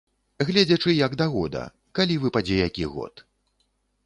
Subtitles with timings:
[0.47, 1.61] Гледзячы як да года,
[2.01, 3.27] калі выпадзе які год.